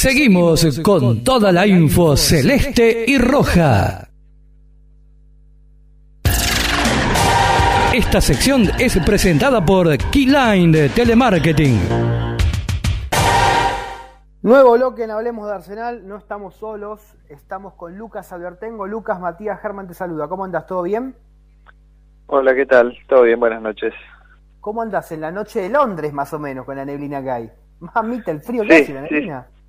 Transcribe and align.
Seguimos 0.00 0.80
con 0.80 1.22
toda 1.22 1.52
la 1.52 1.66
info 1.66 2.16
celeste 2.16 3.04
y 3.06 3.18
roja. 3.18 4.08
Esta 7.92 8.22
sección 8.22 8.62
es 8.78 8.98
presentada 9.04 9.62
por 9.62 9.94
Keyline 10.10 10.88
Telemarketing. 10.94 11.78
Nuevo 14.40 14.72
bloque 14.72 15.04
en 15.04 15.10
Hablemos 15.10 15.46
de 15.46 15.54
Arsenal, 15.54 16.08
no 16.08 16.16
estamos 16.16 16.54
solos, 16.54 17.02
estamos 17.28 17.74
con 17.74 17.98
Lucas 17.98 18.32
Albertengo. 18.32 18.86
Lucas 18.86 19.20
Matías 19.20 19.60
Germán 19.60 19.86
te 19.86 19.92
saluda. 19.92 20.28
¿Cómo 20.28 20.46
andas? 20.46 20.66
¿Todo 20.66 20.84
bien? 20.84 21.14
Hola, 22.28 22.54
¿qué 22.54 22.64
tal? 22.64 22.96
¿Todo 23.06 23.24
bien? 23.24 23.38
Buenas 23.38 23.60
noches. 23.60 23.92
¿Cómo 24.62 24.80
andas 24.80 25.12
en 25.12 25.20
la 25.20 25.30
noche 25.30 25.60
de 25.60 25.68
Londres, 25.68 26.14
más 26.14 26.32
o 26.32 26.38
menos, 26.38 26.64
con 26.64 26.76
la 26.76 26.86
neblina 26.86 27.22
que 27.22 27.30
hay? 27.30 27.50
Mamita, 27.80 28.30
el 28.30 28.40
frío 28.40 28.64
que 28.64 28.76
hace 28.76 28.94
la 28.94 29.02
neblina. 29.02 29.46
Sí. 29.46 29.59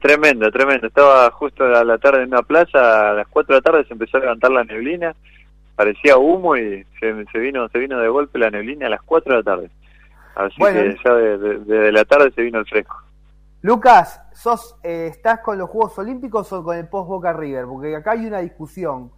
Tremendo, 0.00 0.50
tremendo. 0.50 0.86
Estaba 0.86 1.30
justo 1.30 1.64
a 1.64 1.84
la 1.84 1.98
tarde 1.98 2.22
en 2.22 2.28
una 2.28 2.42
plaza, 2.42 3.10
a 3.10 3.14
las 3.14 3.28
4 3.28 3.54
de 3.54 3.60
la 3.60 3.62
tarde 3.62 3.84
se 3.86 3.92
empezó 3.92 4.16
a 4.16 4.20
levantar 4.20 4.50
la 4.50 4.64
neblina, 4.64 5.14
parecía 5.76 6.16
humo 6.16 6.56
y 6.56 6.84
se, 6.98 7.12
vino 7.38 7.68
se 7.68 7.78
vino 7.78 7.98
de 7.98 8.08
golpe 8.08 8.38
la 8.38 8.50
neblina 8.50 8.86
a 8.86 8.90
las 8.90 9.02
4 9.02 9.32
de 9.32 9.38
la 9.38 9.44
tarde. 9.44 9.70
Así 10.34 10.56
que 10.56 10.96
ya 11.04 11.14
desde 11.14 11.92
la 11.92 12.04
tarde 12.04 12.30
se 12.34 12.42
vino 12.42 12.58
el 12.58 12.66
fresco. 12.66 12.96
Lucas, 13.62 14.22
sos, 14.32 14.76
eh, 14.82 15.08
¿estás 15.10 15.40
con 15.40 15.58
los 15.58 15.68
Juegos 15.68 15.98
Olímpicos 15.98 16.50
o 16.52 16.64
con 16.64 16.78
el 16.78 16.88
post 16.88 17.08
Boca 17.08 17.32
River? 17.32 17.66
Porque 17.66 17.94
acá 17.94 18.12
hay 18.12 18.26
una 18.26 18.38
discusión. 18.38 19.10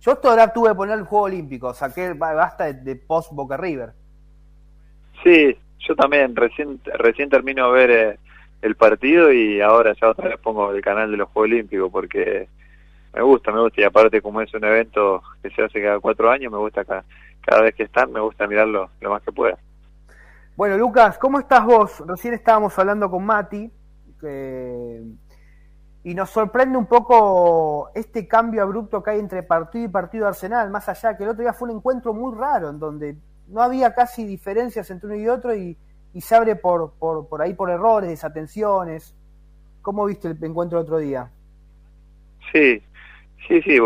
Yo 0.00 0.16
todavía 0.16 0.50
tuve 0.52 0.70
que 0.70 0.74
poner 0.74 0.98
el 0.98 1.04
Juego 1.04 1.26
Olímpico, 1.26 1.74
saqué 1.74 2.14
basta 2.14 2.72
de, 2.72 2.96
post 2.96 3.32
Boca 3.32 3.58
River. 3.58 3.92
Sí, 5.22 5.54
yo 5.80 5.94
también 5.94 6.34
recién 6.34 6.80
recién 6.94 7.28
termino 7.28 7.70
de 7.70 7.78
ver 7.78 7.90
eh, 7.90 8.18
el 8.62 8.76
partido 8.76 9.32
y 9.32 9.60
ahora 9.60 9.94
ya 10.00 10.10
otra 10.10 10.28
vez 10.28 10.38
pongo 10.38 10.70
el 10.72 10.82
canal 10.82 11.10
de 11.10 11.16
los 11.16 11.28
Juegos 11.30 11.50
Olímpicos 11.50 11.90
porque 11.90 12.48
me 13.14 13.22
gusta, 13.22 13.52
me 13.52 13.60
gusta 13.60 13.80
y 13.80 13.84
aparte 13.84 14.20
como 14.20 14.40
es 14.40 14.52
un 14.54 14.64
evento 14.64 15.22
que 15.42 15.50
se 15.50 15.62
hace 15.62 15.82
cada 15.82 15.98
cuatro 15.98 16.30
años, 16.30 16.52
me 16.52 16.58
gusta 16.58 16.84
cada, 16.84 17.04
cada 17.40 17.62
vez 17.62 17.74
que 17.74 17.84
están, 17.84 18.12
me 18.12 18.20
gusta 18.20 18.46
mirarlo 18.46 18.90
lo 19.00 19.10
más 19.10 19.22
que 19.22 19.32
pueda. 19.32 19.58
Bueno, 20.56 20.76
Lucas, 20.76 21.16
¿cómo 21.18 21.38
estás 21.38 21.64
vos? 21.64 22.02
Recién 22.06 22.34
estábamos 22.34 22.78
hablando 22.78 23.10
con 23.10 23.24
Mati 23.24 23.70
y 26.02 26.14
nos 26.14 26.30
sorprende 26.30 26.76
un 26.76 26.86
poco 26.86 27.90
este 27.94 28.28
cambio 28.28 28.62
abrupto 28.62 29.02
que 29.02 29.12
hay 29.12 29.18
entre 29.18 29.42
partido 29.42 29.86
y 29.86 29.88
partido 29.88 30.26
Arsenal, 30.26 30.70
más 30.70 30.88
allá 30.88 31.16
que 31.16 31.24
el 31.24 31.30
otro 31.30 31.42
día 31.42 31.54
fue 31.54 31.70
un 31.70 31.76
encuentro 31.76 32.12
muy 32.12 32.36
raro 32.36 32.68
en 32.68 32.78
donde 32.78 33.16
no 33.48 33.62
había 33.62 33.94
casi 33.94 34.24
diferencias 34.24 34.90
entre 34.90 35.08
uno 35.08 35.16
y 35.16 35.28
otro 35.28 35.54
y, 35.54 35.78
se 36.18 36.34
abre 36.34 36.56
por, 36.56 36.92
por, 36.98 37.28
por, 37.28 37.42
ahí 37.42 37.54
por 37.54 37.70
errores, 37.70 38.10
desatenciones. 38.10 39.14
¿Cómo 39.82 40.06
viste 40.06 40.28
el 40.28 40.44
encuentro 40.44 40.78
el 40.78 40.84
otro 40.84 40.98
día? 40.98 41.30
Sí, 42.52 42.82
sí, 43.46 43.62
sí, 43.62 43.78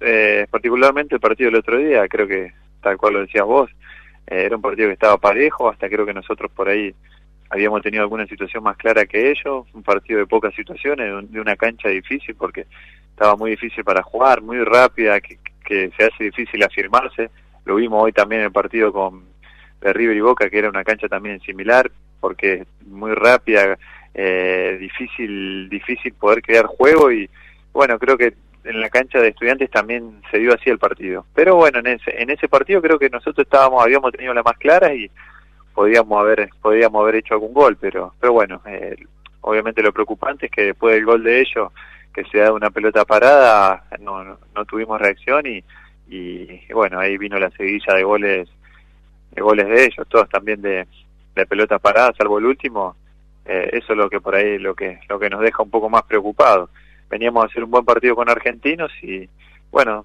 eh, 0.00 0.46
particularmente 0.50 1.14
el 1.14 1.20
partido 1.20 1.50
del 1.50 1.60
otro 1.60 1.78
día, 1.78 2.08
creo 2.08 2.26
que 2.26 2.52
tal 2.82 2.96
cual 2.96 3.14
lo 3.14 3.20
decías 3.20 3.44
vos, 3.44 3.70
eh, 4.26 4.44
era 4.44 4.56
un 4.56 4.62
partido 4.62 4.88
que 4.88 4.94
estaba 4.94 5.16
parejo, 5.18 5.68
hasta 5.68 5.88
creo 5.88 6.04
que 6.04 6.14
nosotros 6.14 6.50
por 6.50 6.68
ahí 6.68 6.94
habíamos 7.50 7.82
tenido 7.82 8.02
alguna 8.02 8.26
situación 8.26 8.62
más 8.62 8.76
clara 8.76 9.06
que 9.06 9.30
ellos, 9.30 9.66
un 9.72 9.82
partido 9.82 10.20
de 10.20 10.26
pocas 10.26 10.54
situaciones, 10.54 11.30
de 11.30 11.40
una 11.40 11.56
cancha 11.56 11.88
difícil 11.88 12.34
porque 12.34 12.66
estaba 13.10 13.36
muy 13.36 13.52
difícil 13.52 13.84
para 13.84 14.02
jugar, 14.02 14.42
muy 14.42 14.62
rápida, 14.62 15.20
que, 15.20 15.38
se 15.68 16.04
hace 16.04 16.24
difícil 16.24 16.62
afirmarse. 16.62 17.30
Lo 17.66 17.74
vimos 17.74 18.02
hoy 18.02 18.12
también 18.12 18.40
en 18.40 18.46
el 18.46 18.52
partido 18.52 18.90
con 18.90 19.24
de 19.80 19.92
River 19.92 20.16
y 20.16 20.20
Boca, 20.20 20.50
que 20.50 20.58
era 20.58 20.68
una 20.68 20.84
cancha 20.84 21.08
también 21.08 21.40
similar, 21.40 21.90
porque 22.20 22.66
muy 22.86 23.14
rápida, 23.14 23.78
eh, 24.14 24.76
difícil, 24.80 25.68
difícil 25.68 26.12
poder 26.14 26.42
crear 26.42 26.66
juego 26.66 27.12
y 27.12 27.28
bueno, 27.72 27.98
creo 27.98 28.16
que 28.16 28.34
en 28.64 28.80
la 28.80 28.90
cancha 28.90 29.20
de 29.20 29.28
estudiantes 29.28 29.70
también 29.70 30.20
se 30.30 30.38
dio 30.38 30.52
así 30.52 30.68
el 30.68 30.78
partido. 30.78 31.24
Pero 31.34 31.56
bueno, 31.56 31.78
en 31.78 31.86
ese, 31.86 32.20
en 32.20 32.30
ese 32.30 32.48
partido 32.48 32.82
creo 32.82 32.98
que 32.98 33.08
nosotros 33.08 33.46
estábamos, 33.46 33.82
habíamos 33.82 34.12
tenido 34.12 34.34
la 34.34 34.42
más 34.42 34.58
clara 34.58 34.92
y 34.92 35.10
podíamos 35.78 36.20
haber 36.20 36.50
podíamos 36.60 37.00
haber 37.00 37.14
hecho 37.14 37.34
algún 37.34 37.54
gol 37.54 37.76
pero 37.80 38.12
pero 38.18 38.32
bueno 38.32 38.60
eh, 38.66 38.96
obviamente 39.42 39.80
lo 39.80 39.92
preocupante 39.92 40.46
es 40.46 40.50
que 40.50 40.62
después 40.64 40.92
del 40.92 41.04
gol 41.04 41.22
de 41.22 41.40
ellos 41.40 41.70
que 42.12 42.24
se 42.24 42.38
da 42.38 42.52
una 42.52 42.70
pelota 42.70 43.04
parada 43.04 43.84
no, 44.00 44.24
no, 44.24 44.64
tuvimos 44.64 45.00
reacción 45.00 45.46
y, 45.46 45.62
y, 46.08 46.72
bueno 46.72 46.98
ahí 46.98 47.16
vino 47.16 47.38
la 47.38 47.50
seguilla 47.50 47.94
de 47.94 48.02
goles 48.02 48.48
goles 49.40 49.66
de 49.68 49.84
ellos 49.84 50.06
todos 50.08 50.28
también 50.28 50.60
de, 50.62 50.86
de 51.34 51.46
pelota 51.46 51.78
parada 51.78 52.12
salvo 52.16 52.38
el 52.38 52.46
último 52.46 52.96
eh, 53.44 53.70
eso 53.72 53.92
es 53.92 53.98
lo 53.98 54.10
que 54.10 54.20
por 54.20 54.34
ahí 54.34 54.58
lo 54.58 54.74
que 54.74 55.00
lo 55.08 55.18
que 55.18 55.30
nos 55.30 55.40
deja 55.40 55.62
un 55.62 55.70
poco 55.70 55.88
más 55.88 56.02
preocupados 56.04 56.70
veníamos 57.08 57.44
a 57.44 57.46
hacer 57.46 57.64
un 57.64 57.70
buen 57.70 57.84
partido 57.84 58.14
con 58.14 58.28
argentinos 58.28 58.90
y 59.02 59.28
bueno 59.70 60.04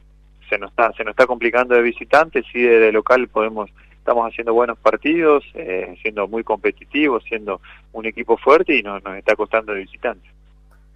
se 0.50 0.58
nos 0.58 0.70
está 0.72 0.92
se 0.94 1.04
nos 1.04 1.12
está 1.12 1.26
complicando 1.26 1.76
de 1.76 1.82
visitantes 1.82 2.46
y 2.54 2.62
de 2.62 2.92
local 2.92 3.28
podemos 3.28 3.70
estamos 4.04 4.28
haciendo 4.30 4.54
buenos 4.54 4.78
partidos, 4.80 5.46
eh, 5.54 5.96
siendo 6.02 6.28
muy 6.28 6.44
competitivos, 6.44 7.24
siendo 7.24 7.62
un 7.94 8.06
equipo 8.06 8.36
fuerte 8.36 8.78
y 8.78 8.84
nos, 8.84 9.02
nos 9.02 9.16
está 9.16 9.34
costando 9.34 9.72
de 9.72 9.80
visitantes. 9.80 10.30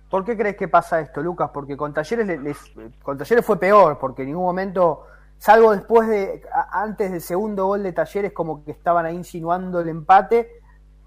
¿Por 0.09 0.25
qué 0.25 0.35
crees 0.35 0.57
que 0.57 0.67
pasa 0.67 0.99
esto, 0.99 1.21
Lucas? 1.21 1.49
Porque 1.53 1.77
con 1.77 1.93
Talleres, 1.93 2.27
les, 2.41 2.73
con 3.01 3.17
Talleres 3.17 3.45
fue 3.45 3.57
peor, 3.57 3.97
porque 3.97 4.23
en 4.23 4.29
ningún 4.29 4.43
momento, 4.43 5.05
salvo 5.37 5.71
después 5.71 6.07
de, 6.07 6.41
antes 6.71 7.11
del 7.11 7.21
segundo 7.21 7.67
gol 7.67 7.83
de 7.83 7.93
Talleres, 7.93 8.33
como 8.33 8.63
que 8.63 8.71
estaban 8.71 9.05
ahí 9.05 9.15
insinuando 9.15 9.79
el 9.81 9.89
empate, 9.89 10.61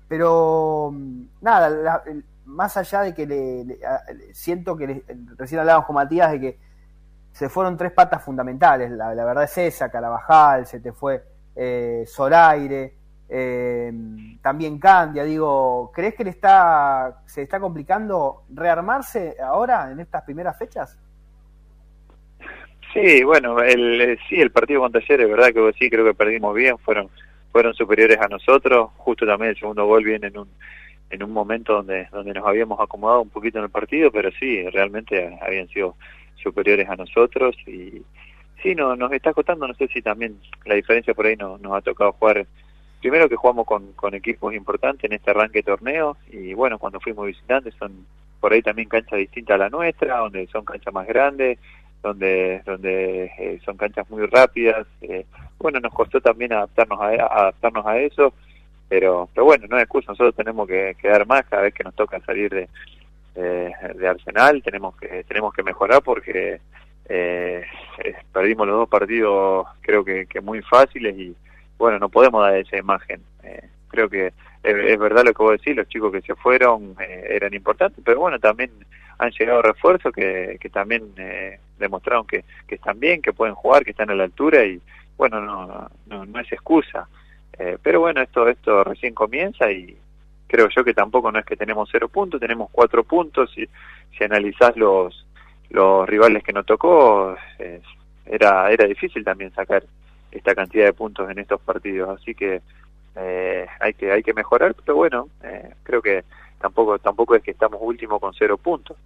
pero 0.08 0.90
mm, 0.92 1.22
nada, 1.40 2.02
más 2.44 2.76
allá 2.76 3.02
de 3.02 3.14
que 3.14 3.26
le, 3.26 3.78
siento 4.32 4.76
que 4.76 5.04
recién 5.36 5.60
hablábamos 5.60 5.86
con 5.86 5.94
Matías 5.94 6.32
de 6.32 6.40
que 6.40 6.58
se 7.32 7.48
fueron 7.48 7.76
tres 7.76 7.92
patas 7.92 8.22
fundamentales, 8.22 8.90
la, 8.90 9.14
la 9.14 9.24
verdad 9.24 9.44
es 9.44 9.56
esa, 9.58 9.88
Carabajal, 9.88 10.66
se 10.66 10.80
te 10.80 10.92
fue 10.92 11.24
eh, 11.54 12.04
Zoraire, 12.06 12.94
eh, 13.28 13.92
también 14.42 14.80
Candia, 14.80 15.22
digo, 15.22 15.92
¿crees 15.94 16.16
que 16.16 16.24
le 16.24 16.30
está, 16.30 17.22
se 17.26 17.42
está 17.42 17.60
complicando 17.60 18.42
rearmarse 18.52 19.36
ahora 19.40 19.90
en 19.92 20.00
estas 20.00 20.22
primeras 20.22 20.58
fechas? 20.58 20.98
Sí, 22.92 23.22
bueno, 23.22 23.60
el, 23.60 24.00
eh, 24.00 24.18
sí, 24.28 24.40
el 24.40 24.50
partido 24.50 24.80
con 24.80 24.92
Talleres, 24.92 25.28
verdad 25.28 25.52
que 25.52 25.72
sí, 25.78 25.88
creo 25.88 26.04
que 26.04 26.14
perdimos 26.14 26.54
bien, 26.54 26.78
fueron 26.78 27.08
fueron 27.52 27.74
superiores 27.74 28.18
a 28.20 28.28
nosotros, 28.28 28.90
justo 28.96 29.26
también 29.26 29.50
el 29.50 29.58
segundo 29.58 29.84
gol 29.86 30.04
viene 30.04 30.28
en 30.28 30.38
un 30.38 30.48
en 31.10 31.22
un 31.22 31.32
momento 31.32 31.74
donde 31.74 32.08
donde 32.12 32.32
nos 32.32 32.46
habíamos 32.46 32.80
acomodado 32.80 33.22
un 33.22 33.30
poquito 33.30 33.58
en 33.58 33.64
el 33.64 33.70
partido, 33.70 34.10
pero 34.10 34.30
sí, 34.38 34.62
realmente 34.70 35.38
habían 35.40 35.68
sido 35.68 35.96
superiores 36.36 36.88
a 36.88 36.96
nosotros. 36.96 37.56
Y, 37.66 38.02
sí, 38.62 38.74
no, 38.74 38.96
nos 38.96 39.12
está 39.12 39.32
costando, 39.32 39.66
no 39.66 39.74
sé 39.74 39.88
si 39.88 40.02
también 40.02 40.38
la 40.64 40.74
diferencia 40.74 41.14
por 41.14 41.26
ahí 41.26 41.36
no, 41.36 41.58
nos 41.58 41.72
ha 41.74 41.80
tocado 41.80 42.12
jugar, 42.12 42.46
primero 43.00 43.28
que 43.28 43.36
jugamos 43.36 43.66
con, 43.66 43.92
con 43.92 44.14
equipos 44.14 44.54
importantes 44.54 45.04
en 45.04 45.12
este 45.12 45.30
arranque 45.30 45.60
de 45.60 45.64
torneo, 45.64 46.16
y 46.30 46.54
bueno, 46.54 46.78
cuando 46.78 47.00
fuimos 47.00 47.26
visitantes 47.26 47.74
son 47.78 48.06
por 48.40 48.52
ahí 48.52 48.62
también 48.62 48.88
canchas 48.88 49.18
distintas 49.18 49.56
a 49.56 49.58
la 49.58 49.68
nuestra, 49.68 50.18
donde 50.18 50.46
son 50.48 50.64
canchas 50.64 50.94
más 50.94 51.06
grandes, 51.06 51.58
donde 52.02 52.62
donde 52.64 53.24
eh, 53.38 53.60
son 53.64 53.76
canchas 53.76 54.08
muy 54.10 54.26
rápidas, 54.26 54.86
eh, 55.02 55.26
bueno, 55.58 55.80
nos 55.80 55.92
costó 55.92 56.20
también 56.20 56.52
adaptarnos 56.52 57.00
a, 57.00 57.06
adaptarnos 57.06 57.86
a 57.86 57.98
eso, 57.98 58.32
pero 58.88 59.28
pero 59.34 59.44
bueno, 59.44 59.66
no 59.68 59.76
es 59.76 59.84
excusa, 59.84 60.12
nosotros 60.12 60.34
tenemos 60.34 60.66
que, 60.66 60.96
que 61.00 61.08
dar 61.08 61.26
más 61.26 61.44
cada 61.46 61.62
vez 61.62 61.74
que 61.74 61.84
nos 61.84 61.94
toca 61.94 62.20
salir 62.20 62.50
de, 62.50 62.68
de 63.34 64.08
Arsenal, 64.08 64.62
tenemos 64.62 64.96
que 64.96 65.24
tenemos 65.24 65.52
que 65.54 65.62
mejorar 65.62 66.02
porque 66.02 66.60
eh, 67.12 67.64
eh, 68.04 68.14
perdimos 68.32 68.68
los 68.68 68.76
dos 68.76 68.88
partidos 68.88 69.66
creo 69.80 70.04
que, 70.04 70.26
muy 70.42 70.62
fáciles 70.62 71.18
y 71.18 71.34
bueno, 71.76 71.98
no 71.98 72.08
podemos 72.08 72.40
dar 72.40 72.56
esa 72.56 72.76
imagen. 72.76 73.20
Eh, 73.42 73.68
creo 73.88 74.08
que 74.08 74.32
es, 74.62 74.98
verdad 74.98 75.24
lo 75.24 75.34
que 75.34 75.42
vos 75.42 75.52
decís, 75.52 75.74
los 75.74 75.88
chicos 75.88 76.12
que 76.12 76.20
se 76.20 76.36
fueron 76.36 76.94
eh, 77.00 77.26
eran 77.30 77.52
importantes, 77.52 78.00
pero 78.04 78.20
bueno, 78.20 78.38
también 78.38 78.70
han 79.18 79.32
llegado 79.32 79.60
refuerzos 79.60 80.12
que, 80.12 80.56
que 80.60 80.70
también 80.70 81.12
demostraron 81.80 82.26
que, 82.26 82.44
que 82.68 82.76
están 82.76 83.00
bien, 83.00 83.20
que 83.20 83.32
pueden 83.32 83.54
jugar, 83.54 83.84
que 83.84 83.90
están 83.90 84.10
a 84.10 84.14
la 84.14 84.24
altura 84.24 84.64
y 84.64 84.80
bueno, 85.16 85.40
no, 85.40 85.90
no, 86.06 86.24
no 86.24 86.40
es 86.40 86.52
excusa. 86.52 87.08
pero 87.82 88.00
bueno, 88.00 88.22
esto, 88.22 88.48
esto 88.48 88.84
recién 88.84 89.14
comienza 89.14 89.70
y 89.70 89.96
creo 90.46 90.68
yo 90.68 90.84
que 90.84 90.94
tampoco 90.94 91.30
no 91.30 91.38
es 91.38 91.44
que 91.44 91.56
tenemos 91.56 91.88
cero 91.90 92.08
puntos, 92.08 92.40
tenemos 92.40 92.70
cuatro 92.70 93.04
puntos 93.04 93.50
y 93.58 93.68
si 94.16 94.24
analizás 94.24 94.76
los 94.76 95.26
los 95.70 96.08
rivales 96.08 96.42
que 96.42 96.52
nos 96.52 96.66
tocó, 96.66 97.36
era, 98.26 98.70
era 98.70 98.86
difícil 98.86 99.24
también 99.24 99.52
sacar 99.54 99.84
esta 100.30 100.54
cantidad 100.54 100.84
de 100.84 100.92
puntos 100.92 101.30
en 101.30 101.38
estos 101.38 101.60
partidos, 101.60 102.20
así 102.20 102.34
que 102.34 102.60
eh, 103.16 103.66
hay 103.80 103.94
que 103.94 104.12
hay 104.12 104.22
que 104.22 104.34
mejorar, 104.34 104.74
pero 104.74 104.96
bueno, 104.96 105.28
eh, 105.42 105.70
creo 105.82 106.00
que 106.00 106.24
tampoco 106.60 106.98
tampoco 106.98 107.34
es 107.34 107.42
que 107.42 107.50
estamos 107.50 107.80
último 107.82 108.20
con 108.20 108.32
cero 108.34 108.56
puntos. 108.56 108.96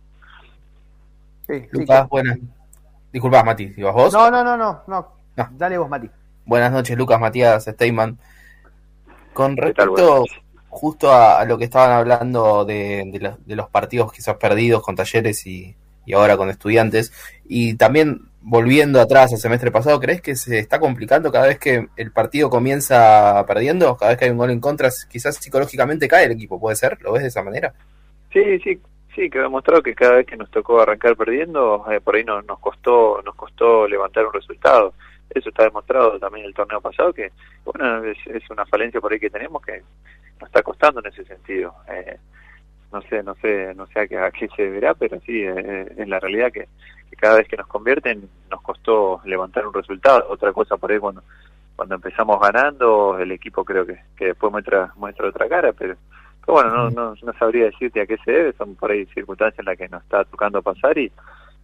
Sí, 1.47 1.67
Lucas, 1.73 2.09
buenas. 2.09 2.39
Disculpa, 3.15 3.45
Mati, 3.45 3.73
¿ibas 3.77 3.95
vos? 3.95 4.13
No, 4.13 4.29
no, 4.29 4.43
no, 4.43 4.57
no, 4.57 4.83
no, 4.89 5.09
Dale 5.53 5.79
vos, 5.79 5.89
Mati. 5.89 6.11
Buenas 6.45 6.73
noches, 6.73 6.99
Lucas 6.99 7.21
Matías 7.21 7.65
Steyman. 7.65 8.19
Con 9.33 9.57
respecto 9.57 10.25
justo 10.69 11.13
a, 11.13 11.45
lo 11.45 11.57
que 11.57 11.63
estaban 11.63 11.93
hablando 11.93 12.65
de, 12.65 13.37
los 13.47 13.69
partidos 13.69 14.13
quizás 14.13 14.37
perdidos 14.37 14.83
con 14.83 14.97
talleres 14.97 15.47
y, 15.47 15.77
ahora 16.13 16.37
con 16.37 16.51
estudiantes, 16.51 17.13
y 17.45 17.75
también 17.75 18.23
volviendo 18.41 19.01
atrás 19.01 19.33
al 19.33 19.39
semestre 19.39 19.71
pasado, 19.71 20.01
¿crees 20.01 20.21
que 20.21 20.35
se 20.35 20.59
está 20.59 20.81
complicando 20.81 21.31
cada 21.31 21.47
vez 21.47 21.61
que 21.61 21.87
el 21.95 22.11
partido 22.11 22.51
comienza 22.51 23.45
perdiendo? 23.47 23.97
Cada 23.97 24.11
vez 24.11 24.19
que 24.19 24.25
hay 24.25 24.33
un 24.33 24.39
gol 24.39 24.51
en 24.51 24.59
contra, 24.59 24.91
quizás 25.09 25.37
psicológicamente 25.37 26.09
cae 26.09 26.25
el 26.25 26.33
equipo, 26.33 26.59
¿puede 26.59 26.75
ser? 26.75 26.99
¿Lo 27.01 27.13
ves 27.13 27.23
de 27.23 27.29
esa 27.29 27.45
manera? 27.45 27.73
Sí, 28.33 28.59
sí, 28.65 28.81
sí, 29.15 29.31
que 29.31 29.39
demostrado 29.39 29.83
que 29.83 29.95
cada 29.95 30.17
vez 30.17 30.27
que 30.27 30.37
nos 30.37 30.51
tocó 30.51 30.81
arrancar 30.81 31.17
perdiendo, 31.17 31.85
eh, 31.91 32.01
por 32.01 32.17
ahí 32.17 32.25
nos 32.25 32.59
costó 32.61 33.21
nos 33.25 33.35
costó 33.35 33.87
levantar 33.89 34.27
un 34.27 34.33
resultado 34.33 34.95
eso 35.31 35.49
está 35.49 35.65
demostrado 35.65 36.19
también 36.19 36.47
el 36.47 36.55
torneo 36.55 36.81
pasado, 36.81 37.13
que 37.13 37.33
bueno, 37.65 38.05
es, 38.05 38.51
una 38.51 38.67
falencia 38.67 39.01
por 39.01 39.13
ahí 39.13 39.19
que 39.19 39.31
tenemos 39.31 39.63
que 39.63 39.83
nos 40.41 40.49
está 40.49 40.63
costando 40.63 41.01
en 41.01 41.07
ese 41.07 41.25
sentido. 41.25 41.75
Eh, 41.89 42.19
no 42.93 43.03
sé, 43.03 43.23
no 43.23 43.35
sé, 43.37 43.75
no 43.75 43.87
sé 43.89 44.01
a 44.01 44.31
qué, 44.31 44.49
se 44.55 44.63
deberá, 44.63 44.95
pero 44.95 45.21
sí, 45.27 45.43
eh, 45.43 45.93
es 45.97 46.09
la 46.09 46.21
realidad 46.21 46.53
que, 46.53 46.69
cada 47.19 47.39
vez 47.39 47.49
que 47.49 47.57
nos 47.57 47.67
convierten 47.67 48.29
nos 48.51 48.61
costó 48.63 49.21
levantar 49.25 49.67
un 49.67 49.75
resultado. 49.75 50.27
Otra 50.29 50.53
cosa 50.53 50.77
por 50.77 50.93
ahí 50.93 50.99
cuando 50.99 51.23
cuando 51.77 51.97
empezamos 51.97 52.39
ganando, 52.39 53.19
el 53.19 53.33
equipo 53.33 53.65
creo 53.65 53.85
que, 53.85 53.99
que 54.17 54.27
después 54.27 54.53
muestra 54.53 54.93
muestra 54.95 55.29
otra 55.29 55.49
cara, 55.49 55.73
pero, 55.73 55.97
bueno, 56.47 56.71
no, 56.71 56.91
no, 56.91 57.15
no 57.23 57.33
sabría 57.39 57.67
decirte 57.67 58.01
a 58.01 58.07
qué 58.07 58.17
se 58.25 58.31
debe, 58.31 58.53
son 58.55 58.75
por 58.75 58.91
ahí 58.91 59.07
circunstancias 59.07 59.59
en 59.59 59.65
las 59.65 59.79
que 59.79 59.89
nos 59.89 60.03
está 60.03 60.25
tocando 60.25 60.63
pasar 60.63 60.97
y, 60.99 61.11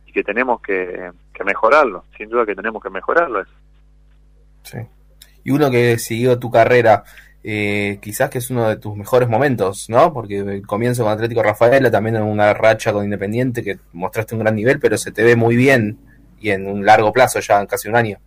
y 0.07 0.13
que 0.13 0.25
tenemos 0.25 0.61
que, 0.61 1.11
mejorarlo, 1.45 2.05
sin 2.19 2.29
duda 2.29 2.45
que 2.45 2.55
tenemos 2.55 2.83
que 2.83 2.91
mejorarlo. 2.91 3.41
Eso. 3.41 3.53
Sí. 4.63 4.79
Y 5.45 5.51
uno 5.53 5.71
que 5.71 5.99
siguió 5.99 6.39
tu 6.39 6.51
carrera, 6.51 7.05
eh, 7.43 7.99
quizás 8.03 8.29
que 8.29 8.39
es 8.39 8.51
uno 8.51 8.69
de 8.69 8.77
tus 8.77 8.95
mejores 8.95 9.29
momentos, 9.29 9.89
¿no? 9.89 10.13
Porque 10.13 10.39
el 10.39 10.67
comienzo 10.67 11.03
con 11.03 11.13
Atlético 11.13 11.43
Rafaela, 11.43 11.91
también 11.91 12.17
en 12.17 12.23
una 12.23 12.53
racha 12.53 12.93
con 12.93 13.05
Independiente, 13.05 13.63
que 13.63 13.79
mostraste 13.93 14.35
un 14.35 14.41
gran 14.41 14.55
nivel, 14.55 14.79
pero 14.81 14.99
se 14.99 15.13
te 15.13 15.25
ve 15.25 15.37
muy 15.37 15.57
bien 15.57 15.99
y 16.41 16.51
en 16.51 16.67
un 16.67 16.85
largo 16.85 17.13
plazo, 17.13 17.41
ya 17.41 17.61
en 17.61 17.67
casi 17.67 17.89
un 17.89 17.97
año. 17.97 18.19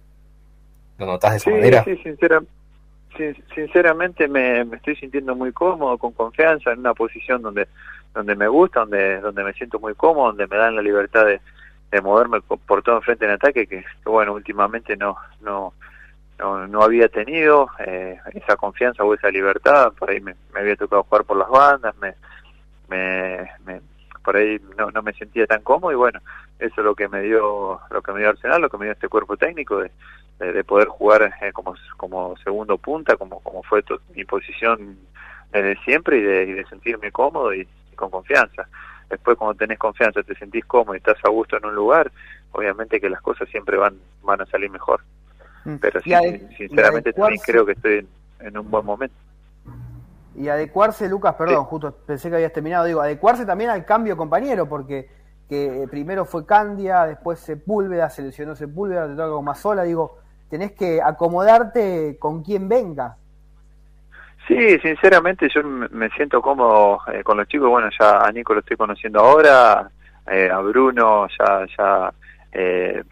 ¿Lo 0.97 1.05
notas 1.05 1.31
de 1.31 1.37
esa 1.37 1.49
manera? 1.49 1.83
Sí, 1.83 1.99
sinceramente 3.53 4.27
me, 4.27 4.61
estoy 4.61 4.95
sintiendo 4.95 5.35
muy 5.35 5.51
cómodo, 5.51 5.97
con 5.97 6.13
confianza, 6.13 6.71
en 6.71 6.79
una 6.79 6.93
posición 6.93 7.41
donde 7.41 7.67
donde 8.13 8.35
me 8.35 8.47
gusta, 8.47 8.81
donde 8.81 9.19
donde 9.21 9.43
me 9.43 9.53
siento 9.53 9.79
muy 9.79 9.95
cómodo, 9.95 10.27
donde 10.27 10.47
me 10.47 10.57
dan 10.57 10.75
la 10.75 10.81
libertad 10.81 11.25
de, 11.25 11.41
de 11.91 12.01
moverme 12.01 12.41
por 12.41 12.83
todo 12.83 12.97
enfrente 12.97 13.25
en 13.25 13.31
ataque 13.31 13.67
que, 13.67 13.83
bueno 14.05 14.33
últimamente 14.33 14.95
no 14.97 15.17
no 15.41 15.73
no, 16.39 16.81
había 16.81 17.07
tenido 17.07 17.69
eh, 17.79 18.19
esa 18.33 18.57
confianza 18.57 19.03
o 19.03 19.13
esa 19.13 19.29
libertad. 19.29 19.93
Por 19.93 20.09
ahí 20.09 20.19
me, 20.19 20.35
había 20.53 20.75
tocado 20.75 21.03
jugar 21.03 21.23
por 21.23 21.37
las 21.37 21.49
bandas 21.49 21.95
me, 22.01 22.15
me, 22.89 23.81
por 24.23 24.35
ahí 24.35 24.59
no, 24.77 24.91
no 24.91 25.01
me 25.01 25.13
sentía 25.13 25.45
tan 25.47 25.61
cómodo 25.61 25.91
y 25.91 25.95
bueno 25.95 26.19
eso 26.59 26.75
es 26.77 26.85
lo 26.85 26.95
que 26.95 27.07
me 27.07 27.21
dio 27.21 27.79
lo 27.89 28.01
que 28.01 28.11
me 28.11 28.19
dio 28.19 28.29
Arsenal 28.29 28.61
lo 28.61 28.69
que 28.69 28.77
me 28.77 28.85
dio 28.85 28.93
este 28.93 29.09
cuerpo 29.09 29.37
técnico 29.37 29.79
de, 29.79 29.91
de, 30.51 30.63
poder 30.63 30.87
jugar 30.87 31.33
eh, 31.41 31.51
como 31.53 31.75
como 31.97 32.35
segundo 32.37 32.77
punta 32.77 33.15
como 33.15 33.39
como 33.39 33.63
fue 33.63 33.83
mi 34.15 34.25
posición 34.25 34.97
desde 35.51 35.75
siempre 35.83 36.17
y 36.17 36.21
de, 36.21 36.43
y 36.43 36.51
de 36.53 36.65
sentirme 36.65 37.11
cómodo 37.11 37.53
y 37.53 37.67
con 37.95 38.09
confianza 38.09 38.67
después 39.13 39.37
cuando 39.37 39.55
tenés 39.55 39.79
confianza, 39.79 40.21
te 40.23 40.35
sentís 40.35 40.65
cómodo 40.65 40.95
y 40.95 40.97
estás 40.97 41.17
a 41.23 41.29
gusto 41.29 41.57
en 41.57 41.65
un 41.65 41.75
lugar, 41.75 42.11
obviamente 42.51 42.99
que 42.99 43.09
las 43.09 43.21
cosas 43.21 43.47
siempre 43.49 43.77
van, 43.77 43.97
van 44.23 44.41
a 44.41 44.45
salir 44.45 44.69
mejor. 44.69 45.01
Mm. 45.65 45.75
Pero 45.75 46.01
sí, 46.01 46.11
sinceramente 46.57 47.13
también 47.13 47.41
creo 47.45 47.65
que 47.65 47.73
estoy 47.73 48.07
en, 48.39 48.57
un 48.57 48.69
buen 48.69 48.85
momento. 48.85 49.15
Y 50.35 50.49
adecuarse, 50.49 51.07
Lucas, 51.07 51.35
perdón, 51.35 51.63
justo 51.65 51.95
pensé 52.05 52.29
que 52.29 52.35
habías 52.35 52.53
terminado, 52.53 52.85
digo, 52.85 53.01
adecuarse 53.01 53.45
también 53.45 53.69
al 53.69 53.85
cambio 53.85 54.17
compañero, 54.17 54.67
porque 54.67 55.07
que 55.47 55.87
primero 55.91 56.25
fue 56.25 56.45
Candia, 56.45 57.05
después 57.05 57.39
Sepúlveda, 57.39 58.09
seleccionó 58.09 58.55
Sepúlveda, 58.55 59.07
te 59.07 59.13
toca 59.13 59.29
como 59.29 59.53
sola, 59.53 59.83
digo, 59.83 60.17
tenés 60.53 60.73
que 60.73 61.01
acomodarte 61.01 62.15
con 62.19 62.43
quien 62.43 62.69
venga. 62.69 63.15
Sí, 64.47 64.77
sinceramente 64.83 65.49
yo 65.49 65.63
me 65.63 66.11
siento 66.11 66.43
cómodo 66.43 66.99
eh, 67.11 67.23
con 67.23 67.37
los 67.37 67.47
chicos. 67.47 67.71
Bueno, 67.71 67.89
ya 67.99 68.19
a 68.19 68.31
Nico 68.31 68.53
lo 68.53 68.59
estoy 68.59 68.77
conociendo 68.77 69.19
ahora, 69.19 69.89
eh, 70.27 70.51
a 70.51 70.59
Bruno 70.59 71.27
ya 71.39 71.65
ya, 71.75 72.13
eh, 72.51 73.03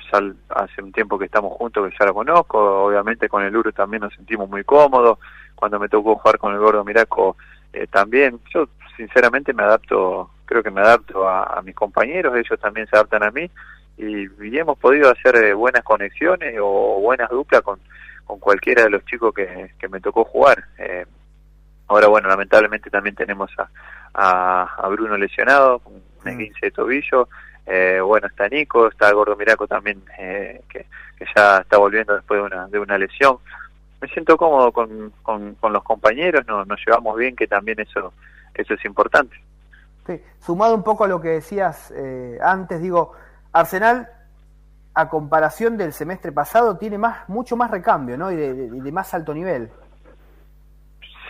hace 0.49 0.83
un 0.83 0.91
tiempo 0.91 1.17
que 1.17 1.25
estamos 1.25 1.53
juntos 1.53 1.89
que 1.89 1.97
ya 1.99 2.05
lo 2.05 2.13
conozco. 2.13 2.59
Obviamente 2.85 3.27
con 3.27 3.43
el 3.43 3.57
Uru 3.57 3.71
también 3.71 4.03
nos 4.03 4.13
sentimos 4.13 4.47
muy 4.47 4.63
cómodos. 4.63 5.17
Cuando 5.55 5.79
me 5.79 5.89
tocó 5.89 6.17
jugar 6.17 6.37
con 6.37 6.53
el 6.53 6.59
Gordo 6.59 6.85
Miraco 6.85 7.37
también. 7.89 8.39
Yo 8.53 8.67
sinceramente 8.95 9.51
me 9.51 9.63
adapto, 9.63 10.29
creo 10.45 10.61
que 10.61 10.69
me 10.69 10.81
adapto 10.81 11.27
a, 11.27 11.59
mis 11.63 11.73
compañeros, 11.73 12.35
ellos 12.35 12.59
también 12.59 12.85
se 12.85 12.95
adaptan 12.95 13.23
a 13.23 13.31
mí 13.31 13.49
y, 14.05 14.57
hemos 14.57 14.77
podido 14.77 15.09
hacer 15.11 15.55
buenas 15.55 15.83
conexiones 15.83 16.55
o 16.61 16.99
buenas 17.01 17.29
duplas 17.29 17.61
con, 17.61 17.79
con 18.25 18.39
cualquiera 18.39 18.83
de 18.83 18.89
los 18.89 19.05
chicos 19.05 19.33
que, 19.33 19.71
que 19.79 19.87
me 19.87 19.99
tocó 19.99 20.23
jugar. 20.23 20.63
Eh, 20.77 21.05
Ahora, 21.91 22.07
bueno, 22.07 22.29
lamentablemente 22.29 22.89
también 22.89 23.15
tenemos 23.15 23.51
a, 24.13 24.63
a, 24.77 24.87
Bruno 24.87 25.17
lesionado, 25.17 25.81
un 25.83 26.01
15 26.23 26.37
mm. 26.37 26.53
de 26.61 26.71
tobillo. 26.71 27.27
Eh, 27.65 27.99
bueno, 27.99 28.27
está 28.27 28.47
Nico, 28.47 28.87
está 28.87 29.11
Gordo 29.11 29.35
Miraco 29.35 29.67
también, 29.67 30.01
eh, 30.17 30.61
que, 30.69 30.85
ya 31.35 31.57
está 31.57 31.77
volviendo 31.77 32.15
después 32.15 32.39
de 32.39 32.45
una, 32.45 32.67
de 32.67 32.79
una 32.79 32.97
lesión. 32.97 33.39
Me 33.99 34.07
siento 34.07 34.37
cómodo 34.37 34.71
con, 34.71 35.11
con, 35.21 35.57
los 35.61 35.83
compañeros, 35.83 36.47
nos, 36.47 36.65
nos 36.65 36.79
llevamos 36.85 37.17
bien, 37.17 37.35
que 37.35 37.45
también 37.45 37.77
eso, 37.81 38.13
eso 38.53 38.73
es 38.73 38.85
importante. 38.85 39.35
Sí, 40.07 40.17
sumado 40.39 40.73
un 40.75 40.83
poco 40.83 41.03
a 41.03 41.09
lo 41.09 41.19
que 41.19 41.27
decías 41.27 41.91
eh, 41.93 42.39
antes, 42.41 42.81
digo, 42.81 43.15
Arsenal, 43.53 44.09
a 44.93 45.09
comparación 45.09 45.77
del 45.77 45.93
semestre 45.93 46.31
pasado, 46.31 46.77
tiene 46.77 46.97
más 46.97 47.27
mucho 47.29 47.55
más 47.55 47.71
recambio, 47.71 48.17
¿no? 48.17 48.31
Y 48.31 48.35
de 48.35 48.91
más 48.91 49.13
alto 49.13 49.33
nivel. 49.33 49.69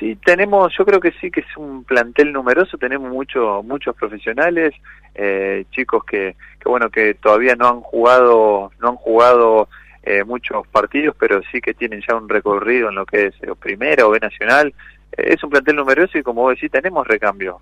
Sí, 0.01 0.15
tenemos, 0.15 0.73
yo 0.75 0.83
creo 0.83 0.99
que 0.99 1.11
sí 1.21 1.29
que 1.29 1.41
es 1.41 1.57
un 1.57 1.83
plantel 1.83 2.33
numeroso, 2.33 2.75
tenemos 2.79 3.11
muchos 3.11 3.63
muchos 3.63 3.95
profesionales, 3.95 4.73
eh, 5.13 5.65
chicos 5.69 6.03
que, 6.05 6.35
que 6.59 6.67
bueno 6.67 6.89
que 6.89 7.13
todavía 7.13 7.55
no 7.55 7.67
han 7.67 7.81
jugado, 7.81 8.71
no 8.79 8.89
han 8.89 8.95
jugado 8.95 9.69
eh, 10.01 10.23
muchos 10.23 10.65
partidos, 10.69 11.15
pero 11.19 11.41
sí 11.51 11.61
que 11.61 11.75
tienen 11.75 12.01
ya 12.01 12.15
un 12.15 12.27
recorrido 12.27 12.89
en 12.89 12.95
lo 12.95 13.05
que 13.05 13.27
es 13.27 13.35
o 13.47 13.53
primera 13.53 14.07
o 14.07 14.09
B 14.09 14.19
nacional. 14.19 14.73
Eh, 15.11 15.35
es 15.35 15.43
un 15.43 15.51
plantel 15.51 15.75
numeroso 15.75 16.17
y 16.17 16.23
como 16.23 16.41
vos 16.41 16.55
decís 16.55 16.71
tenemos 16.71 17.07
recambio. 17.07 17.59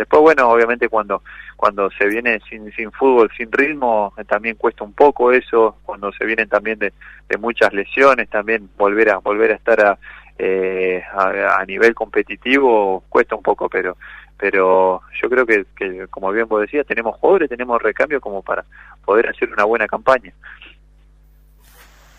Después 0.00 0.22
bueno, 0.22 0.48
obviamente 0.48 0.88
cuando 0.88 1.22
cuando 1.56 1.90
se 1.90 2.06
viene 2.06 2.40
sin 2.48 2.72
sin 2.72 2.90
fútbol, 2.90 3.30
sin 3.36 3.52
ritmo, 3.52 4.14
también 4.26 4.56
cuesta 4.56 4.82
un 4.82 4.94
poco 4.94 5.30
eso. 5.30 5.76
Cuando 5.84 6.10
se 6.12 6.24
vienen 6.24 6.48
también 6.48 6.78
de, 6.78 6.94
de 7.28 7.36
muchas 7.36 7.72
lesiones, 7.74 8.30
también 8.30 8.70
volver 8.78 9.10
a 9.10 9.18
volver 9.18 9.52
a 9.52 9.56
estar 9.56 9.84
a 9.84 9.98
eh, 10.38 11.02
a, 11.12 11.62
nivel 11.66 11.94
competitivo 11.94 13.04
cuesta 13.10 13.36
un 13.36 13.42
poco, 13.42 13.68
pero 13.68 13.98
pero 14.38 15.02
yo 15.20 15.28
creo 15.28 15.44
que, 15.44 15.66
que, 15.76 16.06
como 16.08 16.32
bien 16.32 16.48
vos 16.48 16.62
decías, 16.62 16.86
tenemos 16.86 17.14
jugadores, 17.16 17.50
tenemos 17.50 17.82
recambio 17.82 18.22
como 18.22 18.42
para 18.42 18.64
poder 19.04 19.28
hacer 19.28 19.52
una 19.52 19.64
buena 19.64 19.86
campaña. 19.86 20.32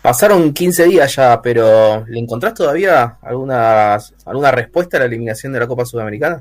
Pasaron 0.02 0.52
15 0.52 0.84
días 0.84 1.16
ya, 1.16 1.42
pero 1.42 2.04
¿le 2.06 2.20
encontrás 2.20 2.54
todavía 2.54 3.18
alguna, 3.22 3.98
alguna 4.24 4.50
respuesta 4.52 4.98
a 4.98 5.00
la 5.00 5.06
eliminación 5.06 5.52
de 5.52 5.58
la 5.58 5.66
Copa 5.66 5.84
Sudamericana? 5.84 6.40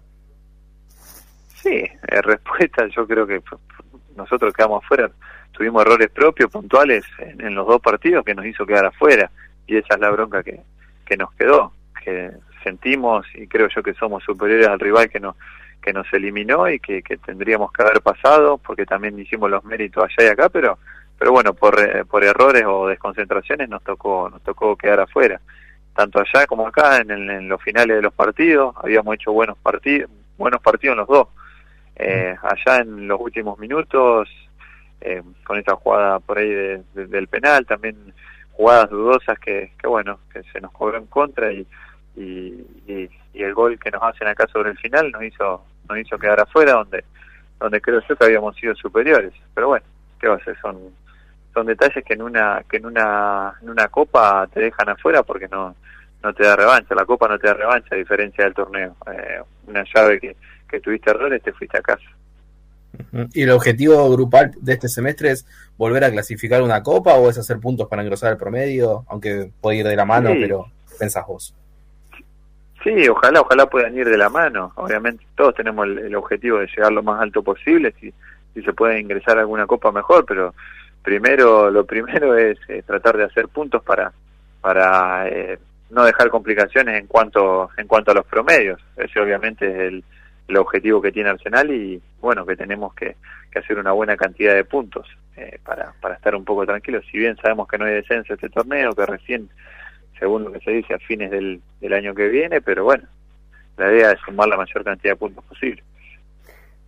Sí, 1.62 1.70
eh, 1.70 2.22
respuesta, 2.22 2.88
yo 2.88 3.08
creo 3.08 3.28
que 3.28 3.42
nosotros 4.16 4.54
quedamos 4.54 4.84
afuera, 4.84 5.12
tuvimos 5.52 5.84
errores 5.84 6.10
propios, 6.10 6.50
puntuales, 6.50 7.04
en, 7.20 7.42
en, 7.42 7.56
los 7.56 7.68
dos 7.68 7.82
partidos 7.82 8.26
que 8.26 8.34
nos 8.34 8.46
hizo 8.46 8.66
quedar 8.66 8.86
afuera, 8.86 9.30
y 9.68 9.78
esa 9.78 9.94
es 9.96 10.00
la 10.00 10.10
bronca 10.10 10.44
que, 10.44 10.60
que 11.06 11.18
nos 11.18 11.32
quedó, 11.34 11.74
que 12.04 12.32
sentimos 12.64 13.26
y 13.36 13.48
creo 13.48 13.68
yo 13.68 13.84
que 13.84 13.94
somos 13.94 14.24
superiores 14.24 14.68
al 14.68 14.80
rival 14.80 15.10
que 15.10 15.20
nos 15.20 15.36
que 15.82 15.94
nos 15.94 16.06
eliminó 16.14 16.70
y 16.70 16.80
que, 16.80 17.02
tendríamos 17.26 17.72
que 17.74 17.82
haber 17.82 18.02
pasado 18.02 18.60
porque 18.60 18.86
también 18.86 19.18
hicimos 19.18 19.50
los 19.50 19.66
méritos 19.66 20.04
allá 20.04 20.30
y 20.30 20.32
acá, 20.32 20.48
pero 20.50 20.78
pero 21.18 21.32
bueno, 21.32 21.54
por, 21.54 21.80
eh, 21.80 22.06
por 22.06 22.24
errores 22.24 22.64
o 22.66 22.88
desconcentraciones 22.88 23.68
nos 23.68 23.84
tocó 23.84 24.30
nos 24.30 24.42
tocó 24.44 24.76
quedar 24.76 25.02
afuera. 25.02 25.42
Tanto 25.96 26.20
allá 26.20 26.48
como 26.48 26.68
acá 26.68 27.00
en, 27.00 27.50
los 27.50 27.62
finales 27.62 27.98
de 27.98 28.02
los 28.02 28.14
partidos 28.14 28.74
habíamos 28.82 29.16
hecho 29.16 29.34
buenos 29.34 29.58
partidos, 29.58 30.10
buenos 30.38 30.62
partidos 30.62 30.94
en 30.94 31.00
los 31.00 31.08
dos. 31.08 31.28
Eh, 32.04 32.36
allá 32.42 32.82
en 32.82 33.08
los 33.08 33.22
últimos 33.22 33.60
minutos 33.60 34.28
eh, 35.00 35.22
con 35.44 35.60
esa 35.60 35.76
jugada 35.76 36.20
por 36.20 36.40
ahí 36.40 36.50
del 36.96 37.28
penal 37.28 37.64
también 37.68 37.96
jugadas 38.54 38.90
dudosas 38.90 39.38
que, 39.38 39.74
que 39.80 39.88
bueno, 39.88 40.18
que 40.34 40.42
se 40.52 40.60
nos 40.60 40.72
cobró 40.72 40.98
en 40.98 41.06
contra 41.06 41.52
y, 41.54 41.68
y, 42.16 42.66
y, 42.88 43.10
el 43.36 43.54
gol 43.54 43.78
que 43.78 43.92
nos 43.92 44.02
hacen 44.02 44.28
acá 44.28 44.48
sobre 44.48 44.72
el 44.72 44.80
final 44.80 45.12
nos 45.12 45.24
hizo, 45.24 45.64
nos 45.88 46.00
hizo 46.00 46.18
quedar 46.18 46.40
afuera 46.40 46.74
donde, 46.74 47.04
donde 47.60 47.80
creo 47.80 48.02
yo 48.10 48.16
que 48.16 48.26
habíamos 48.26 48.56
sido 48.56 48.74
superiores. 48.74 49.34
Pero 49.54 49.68
bueno, 49.68 49.86
¿qué 50.20 50.28
va 50.28 50.38
a 50.38 50.44
ser? 50.44 50.60
Son, 50.60 50.80
son 51.54 51.68
detalles 51.68 52.04
que 52.04 52.16
en 52.16 52.24
una, 52.24 52.64
que 52.68 52.78
en 52.78 52.88
una, 52.88 53.54
en 53.62 53.70
una 53.70 53.88
copa 53.90 54.48
te 54.52 54.60
dejan 54.60 54.90
afuera 54.90 55.22
porque 55.22 55.48
no, 55.48 55.76
no 56.24 56.34
te 56.34 56.44
da 56.44 56.56
revancha, 56.56 56.96
la 56.96 57.06
Copa 57.06 57.28
no 57.28 57.40
te 57.40 57.48
da 57.48 57.54
revancha 57.54 57.96
a 57.96 57.98
diferencia 57.98 58.44
del 58.44 58.54
torneo. 58.54 58.96
Eh, 59.12 59.42
una 59.68 59.84
llave 59.94 60.20
que, 60.20 60.36
que 60.72 60.80
tuviste 60.80 61.12
errores, 61.12 61.44
te 61.44 61.54
fuiste 61.54 61.78
a 61.78 61.82
casa. 61.82 62.10
¿Y 63.34 63.44
el 63.44 63.52
objetivo 63.52 64.10
grupal 64.10 64.52
de 64.60 64.74
este 64.74 64.88
semestre 64.88 65.32
es 65.32 65.46
volver 65.78 66.04
a 66.04 66.12
clasificar 66.12 66.62
una 66.62 66.84
copa 66.84 67.14
o 67.16 67.30
es 67.30 67.38
hacer 67.38 67.60
puntos 67.60 67.88
para 67.88 68.02
engrosar 68.02 68.32
el 68.32 68.38
promedio? 68.38 69.06
Aunque 69.10 69.52
puede 69.62 69.78
ir 69.78 69.88
de 69.88 69.96
la 69.96 70.06
mano, 70.06 70.32
pero 70.40 70.68
pensás 71.00 71.26
vos. 71.28 71.54
Sí, 72.84 73.08
ojalá, 73.08 73.42
ojalá 73.42 73.68
puedan 73.68 73.96
ir 73.98 74.10
de 74.10 74.18
la 74.18 74.30
mano. 74.30 74.72
Obviamente 74.76 75.24
todos 75.36 75.56
tenemos 75.56 75.86
el, 75.88 76.16
objetivo 76.16 76.60
de 76.60 76.68
llegar 76.68 76.92
lo 76.92 77.04
más 77.04 77.22
alto 77.22 77.44
posible, 77.44 77.94
si, 78.00 78.12
si 78.54 78.62
se 78.62 78.74
puede 78.74 79.00
ingresar 79.00 79.38
a 79.38 79.42
alguna 79.42 79.68
copa 79.68 79.92
mejor, 79.92 80.26
pero 80.26 80.54
primero 81.04 81.70
lo 81.70 81.86
primero 81.86 82.38
es 82.38 82.58
eh, 82.68 82.84
tratar 82.86 83.18
de 83.18 83.26
hacer 83.26 83.48
puntos 83.48 83.84
para 83.84 84.12
para 84.62 85.28
eh, 85.28 85.58
no 85.90 86.06
dejar 86.06 86.30
complicaciones 86.30 87.00
en 87.00 87.08
cuanto 87.08 87.70
en 87.78 87.88
cuanto 87.88 88.12
a 88.12 88.16
los 88.16 88.26
promedios. 88.26 88.80
Ese 88.96 89.20
obviamente 89.20 89.68
es 89.68 89.80
el, 89.80 90.04
el 90.48 90.58
objetivo 90.58 91.02
que 91.02 91.12
tiene 91.12 91.30
Arsenal 91.30 91.72
y 91.72 92.02
bueno, 92.20 92.46
que 92.46 92.56
tenemos 92.56 92.94
que, 92.94 93.16
hacer 93.56 93.78
una 93.78 93.92
buena 93.92 94.16
cantidad 94.16 94.56
de 94.56 94.64
puntos 94.64 95.06
eh, 95.36 95.60
para, 95.66 95.94
para 96.00 96.16
estar 96.16 96.34
un 96.36 96.46
poco 96.46 96.66
tranquilos. 96.66 97.04
Si 97.12 97.18
bien 97.18 97.36
sabemos 97.38 97.68
que 97.68 97.78
no 97.78 97.86
hay 97.86 97.96
descenso 97.96 98.34
este 98.34 98.50
torneo, 98.50 98.94
que 98.94 99.06
recién, 99.06 99.50
según 100.18 100.46
lo 100.46 100.52
que 100.54 100.62
se 100.62 100.72
dice, 100.72 100.94
a 100.94 101.00
fines 101.00 101.30
del, 101.32 101.62
del 101.82 101.94
año 101.94 102.16
que 102.16 102.30
viene, 102.30 102.62
pero 102.62 102.86
bueno, 102.86 103.04
la 103.78 103.92
idea 103.92 104.12
es 104.12 104.20
sumar 104.22 104.48
la 104.48 104.58
mayor 104.58 104.84
cantidad 104.84 105.14
de 105.14 105.18
puntos 105.18 105.44
posible. 105.44 105.84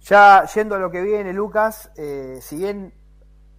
Ya 0.02 0.46
yendo 0.54 0.76
a 0.76 0.80
lo 0.80 0.92
que 0.92 1.02
viene, 1.02 1.34
Lucas, 1.34 1.92
eh, 1.98 2.38
si 2.42 2.58
bien 2.58 2.94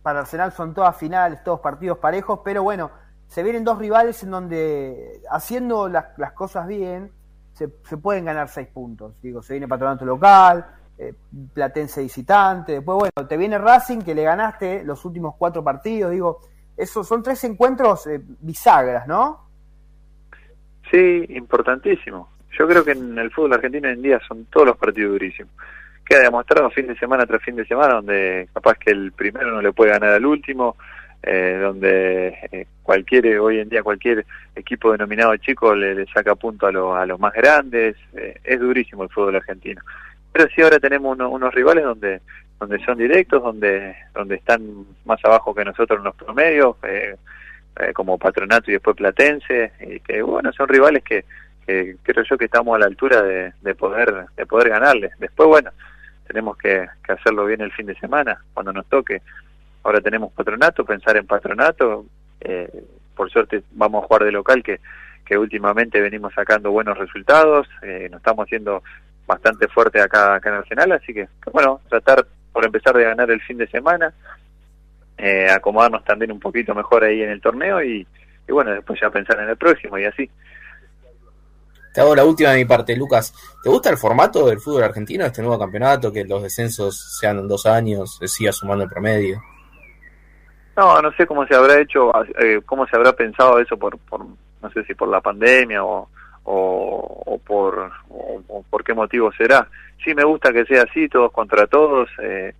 para 0.03 0.21
Arsenal 0.21 0.53
son 0.53 0.75
todas 0.75 0.97
finales, 0.97 1.43
todos 1.43 1.61
partidos 1.61 1.99
parejos, 1.99 2.41
pero 2.45 2.63
bueno, 2.63 2.91
se 3.29 3.43
vienen 3.43 3.65
dos 3.65 3.79
rivales 3.79 4.23
en 4.23 4.31
donde 4.31 5.21
haciendo 5.31 5.89
las, 5.89 6.07
las 6.19 6.33
cosas 6.33 6.69
bien, 6.69 7.11
se, 7.55 7.69
pueden 7.97 8.25
ganar 8.25 8.49
seis 8.49 8.69
puntos. 8.69 9.15
Digo, 9.23 9.43
se 9.43 9.55
viene 9.55 9.69
Patronato 9.69 10.05
Local, 10.05 10.67
eh, 10.99 11.15
Platense 11.53 12.03
visitante, 12.03 12.73
después, 12.73 12.99
bueno, 12.99 13.29
te 13.29 13.37
viene 13.37 13.59
Racing 13.59 14.01
que 14.01 14.15
le 14.15 14.25
ganaste 14.25 14.85
los 14.85 15.05
últimos 15.05 15.37
cuatro 15.37 15.63
partidos. 15.63 16.11
Digo, 16.11 16.41
esos 16.77 17.07
son 17.07 17.23
tres 17.23 17.43
encuentros 17.45 18.07
eh, 18.09 18.21
bisagras, 18.41 19.07
¿no? 19.07 19.45
Sí, 20.91 21.25
importantísimo. 21.31 22.29
Yo 22.59 22.69
creo 22.69 22.85
que 22.85 22.93
en 22.93 23.19
el 23.19 23.31
fútbol 23.31 23.55
argentino 23.55 23.89
hoy 23.89 23.95
en 23.95 24.03
día 24.03 24.21
son 24.27 24.47
todos 24.47 24.67
los 24.67 24.77
partidos 24.77 25.13
durísimos. 25.13 25.53
Queda 26.05 26.21
demostrado 26.21 26.71
fin 26.71 26.87
de 26.87 26.99
semana 26.99 27.25
tras 27.25 27.43
fin 27.43 27.57
de 27.57 27.65
semana 27.65 27.95
donde 27.95 28.49
capaz 28.53 28.75
que 28.75 28.91
el 28.91 29.13
primero 29.13 29.51
no 29.51 29.63
le 29.63 29.73
puede 29.73 29.93
ganar 29.93 30.11
al 30.11 30.27
último, 30.27 30.77
eh, 31.27 31.59
donde 31.59 32.37
eh, 32.53 32.67
cualquier, 32.83 33.39
hoy 33.39 33.59
en 33.59 33.71
día 33.71 33.83
cualquier 33.83 34.27
equipo 34.55 34.93
denominado 34.93 35.35
chico 35.39 35.75
le, 35.75 36.05
saca 36.07 36.35
punto 36.35 36.67
a, 36.67 37.03
a 37.03 37.07
los 37.07 37.19
más 37.19 37.33
grandes, 37.33 37.97
eh, 38.15 38.39
es 38.45 38.61
durísimo 38.61 39.05
el 39.05 39.09
fútbol 39.09 39.37
argentino. 39.37 39.81
Pero 40.33 40.49
sí 40.55 40.61
ahora 40.61 40.79
tenemos 40.79 41.19
unos 41.19 41.55
rivales 41.55 41.85
donde 41.85 42.21
donde 42.61 42.79
son 42.85 42.99
directos, 42.99 43.43
donde 43.43 43.97
donde 44.13 44.35
están 44.37 44.61
más 45.05 45.19
abajo 45.25 45.55
que 45.55 45.65
nosotros 45.65 45.99
en 45.99 46.05
los 46.05 46.15
promedios, 46.15 46.77
como 47.95 48.19
Patronato 48.19 48.71
y 48.71 48.75
después 48.75 48.97
Platense, 48.97 49.73
y 49.81 50.01
que 50.01 50.23
bueno, 50.23 50.53
son 50.53 50.69
rivales 50.69 51.03
que, 51.03 51.25
creo 51.65 52.25
yo 52.25 52.37
que 52.37 52.45
estamos 52.45 52.77
a 52.77 52.81
la 52.81 52.87
altura 52.87 53.23
de, 53.23 53.53
de 53.63 53.75
poder 53.75 54.27
de 54.37 54.47
poder 54.47 54.69
ganarles. 54.69 55.13
Después, 55.19 55.49
bueno, 55.49 55.71
tenemos 56.27 56.57
que, 56.59 56.87
que 57.05 57.13
hacerlo 57.13 57.47
bien 57.47 57.63
el 57.63 57.73
fin 57.73 57.87
de 57.87 57.95
semana, 57.97 58.39
cuando 58.53 58.73
nos 58.73 58.87
toque 58.87 59.23
ahora 59.85 60.01
tenemos 60.01 60.33
patronato, 60.33 60.85
pensar 60.85 61.17
en 61.17 61.27
patronato, 61.27 62.07
eh, 62.41 62.85
por 63.15 63.31
suerte 63.31 63.63
vamos 63.73 64.03
a 64.03 64.07
jugar 64.07 64.25
de 64.25 64.33
local 64.33 64.63
que, 64.63 64.81
que 65.25 65.39
últimamente 65.39 66.01
venimos 66.01 66.33
sacando 66.35 66.71
buenos 66.71 66.99
resultados, 66.99 67.69
eh, 67.83 68.09
nos 68.11 68.19
estamos 68.19 68.47
haciendo 68.47 68.83
bastante 69.27 69.69
fuerte 69.69 70.01
acá, 70.01 70.35
acá 70.35 70.49
en 70.51 70.57
Arsenal, 70.57 70.93
así 70.93 71.15
que 71.15 71.29
bueno, 71.53 71.81
tratar 71.89 72.27
por 72.53 72.65
empezar 72.65 72.97
de 72.97 73.05
ganar 73.05 73.31
el 73.31 73.41
fin 73.43 73.59
de 73.59 73.69
semana, 73.69 74.13
eh, 75.19 75.49
acomodarnos 75.51 76.05
también 76.05 76.33
un 76.33 76.41
poquito 76.41 76.75
mejor 76.75 77.05
ahí 77.05 77.23
en 77.23 77.31
el 77.31 77.41
torneo 77.41 77.83
y, 77.83 78.07
y 78.49 78.53
bueno, 78.53 78.73
después 78.73 78.99
ya 79.01 79.11
pensar 79.11 79.39
en 79.41 79.51
el 79.51 79.57
próximo 79.57 79.99
y 79.99 80.05
así. 80.05 80.31
Te 81.93 82.01
hago 82.01 82.17
la 82.17 82.25
última 82.25 82.51
de 82.51 82.57
mi 82.57 82.65
parte, 82.65 82.97
Lucas. 82.97 83.33
¿Te 83.63 83.71
gusta 83.71 83.89
el 83.89 83.97
formato 83.97 84.47
del 84.49 84.59
fútbol 84.59 84.83
argentino, 84.83 85.25
este 85.25 85.43
nuevo 85.43 85.61
campeonato, 85.61 86.13
que 86.13 86.25
los 86.25 86.43
descensos 86.43 87.19
sean 87.21 87.39
en 87.39 87.47
dos 87.47 87.67
años, 87.67 88.17
se 88.19 88.27
siga 88.27 88.51
sumando 88.51 88.83
el 88.83 88.91
promedio? 88.91 89.41
No, 90.77 91.01
no 91.01 91.13
sé 91.13 91.27
cómo 91.27 91.47
se 91.47 91.55
habrá 91.55 91.81
hecho, 91.81 92.13
eh, 92.39 92.61
cómo 92.67 92.87
se 92.87 92.97
habrá 92.97 93.13
pensado 93.13 93.59
eso 93.61 93.77
por, 93.77 93.97
por, 93.99 94.27
no 94.63 94.71
sé 94.73 94.85
si 94.85 94.95
por 94.95 95.09
la 95.09 95.21
pandemia 95.21 95.85
o, 95.85 96.09
o, 96.45 97.41
por, 97.45 97.93
o, 98.09 98.65
por 98.69 98.85
qué 98.85 98.95
motivo 98.95 99.33
será. 99.33 99.69
Sí 100.05 100.15
me 100.15 100.25
gusta 100.25 100.53
que 100.53 100.65
sea 100.65 100.83
así, 100.83 101.09
todos 101.09 101.33
contra 101.33 101.67
todos, 101.67 102.11
eh, 102.21 102.55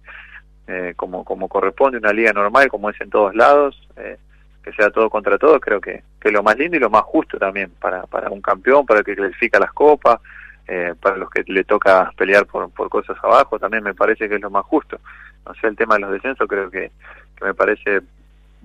eh, 0.67 0.95
como, 0.97 1.25
como 1.25 1.49
corresponde 1.49 1.99
una 1.99 2.13
liga 2.13 2.33
normal, 2.33 2.69
como 2.69 2.89
es 2.89 3.01
en 3.01 3.11
todos 3.11 3.35
lados, 3.35 3.77
eh, 3.97 4.17
que 4.63 4.73
sea 4.73 4.91
todo 4.91 5.11
contra 5.11 5.37
todos, 5.37 5.61
creo 5.61 5.81
que, 5.81 6.03
que 6.21 6.31
lo 6.31 6.43
más 6.43 6.57
lindo 6.57 6.77
y 6.77 6.81
lo 6.81 6.89
más 6.89 7.03
justo 7.03 7.37
también 7.39 7.71
para, 7.81 8.05
para 8.05 8.31
un 8.31 8.41
campeón, 8.41 8.87
para 8.87 9.01
el 9.01 9.07
que 9.07 9.17
clasifica 9.17 9.59
las 9.59 9.73
copas, 9.73 10.21
eh, 10.67 10.95
para 10.99 11.17
los 11.17 11.29
que 11.29 11.45
le 11.47 11.65
toca 11.65 12.11
pelear 12.17 12.47
por, 12.47 12.71
por 12.71 12.89
cosas 12.89 13.17
abajo, 13.23 13.59
también 13.59 13.85
me 13.85 13.93
parece 13.93 14.29
que 14.29 14.37
es 14.37 14.41
lo 14.41 14.51
más 14.51 14.65
justo. 14.65 14.99
No 15.47 15.55
sé, 15.57 15.67
el 15.67 15.77
tema 15.77 15.97
de 15.97 16.01
los 16.01 16.13
descensos 16.13 16.49
creo 16.49 16.71
que 16.71 16.91
que 17.37 17.45
me 17.45 17.55
parece 17.55 18.01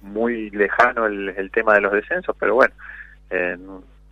muy 0.01 0.49
lejano 0.51 1.05
el, 1.05 1.29
el 1.29 1.51
tema 1.51 1.73
de 1.73 1.81
los 1.81 1.91
descensos, 1.91 2.35
pero 2.39 2.55
bueno, 2.55 2.73
eh, 3.29 3.57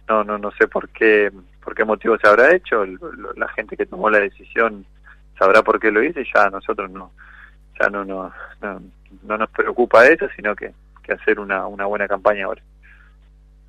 no, 0.08 0.24
no, 0.24 0.38
no 0.38 0.52
sé 0.52 0.68
por 0.68 0.90
qué, 0.90 1.32
por 1.64 1.76
qué 1.76 1.84
motivo 1.86 2.18
se 2.18 2.28
habrá 2.28 2.54
hecho, 2.54 2.86
la 3.36 3.48
gente 3.50 3.76
que 3.76 3.86
tomó 3.86 4.10
la 4.10 4.20
decisión 4.20 4.86
sabrá 5.38 5.62
por 5.64 5.80
qué 5.80 5.92
lo 5.92 6.04
hizo 6.04 6.20
y 6.20 6.28
ya 6.34 6.50
nosotros 6.50 6.90
no, 6.92 7.12
ya 7.80 7.90
no, 7.90 8.04
no, 8.06 8.32
no, 8.62 9.38
nos 9.38 9.50
preocupa 9.50 10.06
eso, 10.06 10.28
sino 10.36 10.56
que, 10.56 10.74
que 11.04 11.14
hacer 11.14 11.40
una, 11.40 11.68
una 11.68 11.86
buena 11.86 12.08
campaña 12.08 12.46
ahora. 12.46 12.62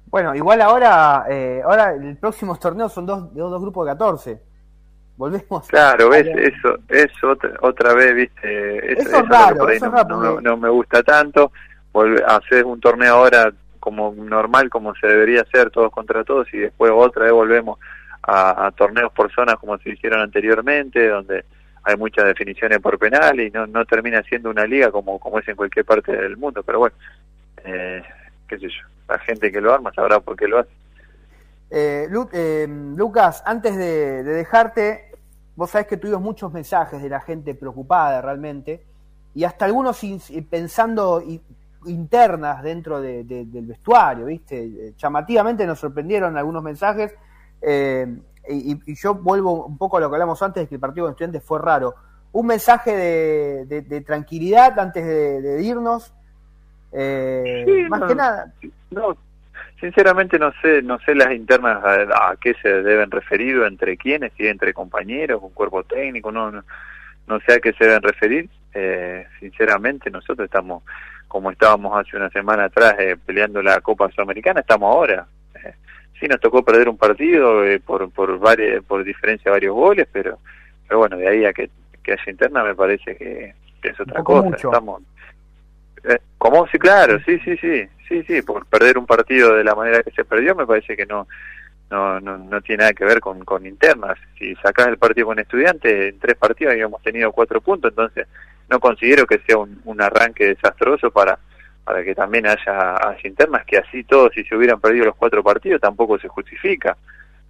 Bueno, 0.06 0.34
igual 0.34 0.60
ahora, 0.62 1.26
eh, 1.28 1.60
ahora 1.62 1.92
el 1.92 2.16
próximo 2.16 2.56
torneo 2.56 2.88
son 2.88 3.04
dos, 3.04 3.34
dos 3.34 3.60
grupos 3.60 3.86
de 3.86 3.92
14 3.92 4.47
volvemos. 5.18 5.68
Claro, 5.68 6.08
ves, 6.08 6.26
eso, 6.26 6.78
eso 6.88 7.30
otra, 7.30 7.52
otra 7.60 7.92
vez, 7.92 8.14
viste, 8.14 8.92
eso, 8.92 9.22
raro, 9.22 9.68
eso 9.68 9.90
no, 10.40 10.56
me 10.56 10.68
gusta 10.70 11.02
tanto. 11.02 11.52
Volver, 11.92 12.24
hacer 12.26 12.64
un 12.64 12.80
torneo 12.80 13.14
ahora 13.14 13.52
como 13.80 14.14
normal, 14.14 14.70
como 14.70 14.94
se 14.94 15.06
debería 15.06 15.42
hacer, 15.42 15.70
todos 15.70 15.90
contra 15.90 16.24
todos, 16.24 16.46
y 16.54 16.58
después 16.58 16.90
otra 16.94 17.24
vez 17.24 17.32
volvemos 17.32 17.78
a, 18.22 18.70
torneos 18.76 19.12
por 19.12 19.32
zonas 19.32 19.56
como 19.56 19.78
se 19.78 19.90
hicieron 19.90 20.20
anteriormente, 20.20 21.08
donde 21.08 21.44
hay 21.82 21.96
muchas 21.96 22.26
definiciones 22.26 22.78
por 22.78 22.98
penal 22.98 23.40
y 23.40 23.50
no, 23.50 23.66
no 23.66 23.84
termina 23.86 24.22
siendo 24.22 24.50
una 24.50 24.66
liga 24.66 24.90
como, 24.90 25.18
como 25.18 25.38
es 25.38 25.48
en 25.48 25.56
cualquier 25.56 25.84
parte 25.84 26.12
del 26.12 26.36
mundo. 26.36 26.62
Pero 26.62 26.80
bueno, 26.80 26.96
eh, 27.64 28.02
qué 28.46 28.58
sé 28.58 28.68
yo, 28.68 28.82
la 29.08 29.18
gente 29.20 29.50
que 29.50 29.60
lo 29.60 29.72
arma 29.72 29.92
sabrá 29.94 30.20
por 30.20 30.36
qué 30.36 30.46
lo 30.46 30.58
hace. 30.58 30.70
Eh, 31.70 32.08
eh, 32.32 32.66
Lucas, 32.96 33.42
antes 33.44 33.76
de, 33.76 34.22
dejarte, 34.22 35.07
vos 35.58 35.70
sabés 35.70 35.88
que 35.88 35.96
tuvimos 35.96 36.22
muchos 36.22 36.52
mensajes 36.52 37.02
de 37.02 37.08
la 37.08 37.20
gente 37.20 37.52
preocupada 37.52 38.22
realmente, 38.22 38.80
y 39.34 39.42
hasta 39.42 39.64
algunos 39.64 40.00
pensando 40.48 41.20
internas 41.84 42.62
dentro 42.62 43.00
del 43.00 43.66
vestuario, 43.66 44.26
¿viste? 44.26 44.64
Eh, 44.64 44.94
llamativamente 44.96 45.66
nos 45.66 45.80
sorprendieron 45.80 46.38
algunos 46.38 46.62
mensajes, 46.62 47.12
eh, 47.60 48.06
y, 48.48 48.94
yo 48.94 49.16
vuelvo 49.16 49.66
un 49.66 49.76
poco 49.76 49.96
a 49.96 50.00
lo 50.00 50.08
que 50.08 50.14
hablamos 50.14 50.40
antes, 50.42 50.62
de 50.62 50.68
que 50.68 50.76
el 50.76 50.80
partido 50.80 51.06
con 51.06 51.10
estudiantes 51.10 51.42
fue 51.42 51.58
raro. 51.58 51.92
Un 52.30 52.46
mensaje 52.46 53.66
de, 53.66 54.00
tranquilidad 54.06 54.78
antes 54.78 55.04
de, 55.04 55.60
irnos, 55.60 56.14
eh, 56.92 57.84
más 57.90 58.02
que 58.04 58.14
nada. 58.14 58.54
No, 58.92 59.16
Sinceramente 59.80 60.38
no 60.38 60.52
sé, 60.60 60.82
no 60.82 60.98
sé 61.00 61.14
las 61.14 61.32
internas 61.32 61.82
a, 61.84 62.34
qué 62.40 62.54
se 62.60 62.82
deben 62.82 63.10
referir 63.10 63.56
o 63.58 63.66
entre 63.66 63.96
quiénes, 63.96 64.32
si 64.36 64.46
entre 64.46 64.74
compañeros, 64.74 65.40
un 65.40 65.52
cuerpo 65.52 65.84
técnico, 65.84 66.32
no, 66.32 66.50
no, 66.50 67.40
sé 67.46 67.54
a 67.54 67.60
qué 67.60 67.72
se 67.72 67.84
deben 67.84 68.02
referir. 68.02 68.48
Eh, 68.74 69.26
sinceramente 69.38 70.10
nosotros 70.10 70.46
estamos 70.46 70.82
como 71.28 71.50
estábamos 71.50 71.96
hace 71.96 72.16
una 72.16 72.30
semana 72.30 72.64
atrás 72.64 72.94
eh, 72.98 73.16
peleando 73.24 73.62
la 73.62 73.80
Copa 73.80 74.10
Sudamericana, 74.10 74.60
estamos 74.60 74.92
ahora. 74.92 75.26
Eh, 75.54 75.74
sí 76.18 76.26
nos 76.26 76.40
tocó 76.40 76.64
perder 76.64 76.88
un 76.88 76.96
partido 76.96 77.64
eh, 77.64 77.78
por 77.78 78.10
por 78.10 78.38
varias, 78.38 78.82
por 78.84 79.04
diferencia 79.04 79.44
de 79.44 79.56
varios 79.56 79.74
goles, 79.74 80.08
pero 80.12 80.38
pero 80.88 80.98
bueno, 81.00 81.16
de 81.18 81.28
ahí 81.28 81.44
a 81.44 81.52
que, 81.52 81.70
que 82.02 82.12
haya 82.12 82.30
interna 82.30 82.64
me 82.64 82.74
parece 82.74 83.14
que, 83.16 83.54
es 83.82 84.00
otra 84.00 84.24
cosa. 84.24 84.56
Estamos 84.56 85.02
eh, 86.04 86.18
¿Cómo? 86.38 86.66
Sí, 86.68 86.78
claro, 86.78 87.18
sí, 87.24 87.38
sí, 87.44 87.56
sí, 87.58 87.88
sí, 88.08 88.22
sí, 88.24 88.42
por 88.42 88.66
perder 88.66 88.98
un 88.98 89.06
partido 89.06 89.54
de 89.54 89.64
la 89.64 89.74
manera 89.74 90.02
que 90.02 90.10
se 90.10 90.24
perdió 90.24 90.54
me 90.54 90.66
parece 90.66 90.96
que 90.96 91.06
no 91.06 91.26
no, 91.90 92.20
no, 92.20 92.36
no 92.36 92.60
tiene 92.60 92.82
nada 92.82 92.92
que 92.92 93.04
ver 93.04 93.20
con, 93.20 93.44
con 93.44 93.66
internas. 93.66 94.18
Si 94.38 94.54
sacás 94.56 94.88
el 94.88 94.98
partido 94.98 95.28
con 95.28 95.38
estudiantes, 95.38 96.12
en 96.12 96.18
tres 96.18 96.36
partidos 96.36 96.72
habíamos 96.72 97.02
tenido 97.02 97.32
cuatro 97.32 97.60
puntos, 97.60 97.92
entonces 97.92 98.26
no 98.68 98.78
considero 98.78 99.26
que 99.26 99.38
sea 99.46 99.56
un, 99.58 99.80
un 99.84 100.00
arranque 100.02 100.48
desastroso 100.48 101.10
para 101.10 101.38
para 101.88 102.04
que 102.04 102.14
también 102.14 102.46
haya, 102.46 102.96
haya 102.96 103.26
internas, 103.26 103.64
que 103.64 103.78
así 103.78 104.04
todos, 104.04 104.30
si 104.34 104.44
se 104.44 104.54
hubieran 104.54 104.78
perdido 104.78 105.06
los 105.06 105.16
cuatro 105.16 105.42
partidos, 105.42 105.80
tampoco 105.80 106.18
se 106.18 106.28
justifica. 106.28 106.98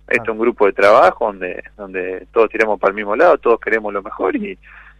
Esto 0.06 0.22
es 0.22 0.28
un 0.28 0.38
grupo 0.38 0.66
de 0.66 0.72
trabajo 0.72 1.26
donde 1.26 1.64
donde 1.76 2.28
todos 2.32 2.48
tiramos 2.48 2.78
para 2.78 2.90
el 2.92 2.96
mismo 2.96 3.16
lado, 3.16 3.38
todos 3.38 3.58
queremos 3.58 3.92
lo 3.92 4.00
mejor 4.00 4.36
y, 4.36 4.56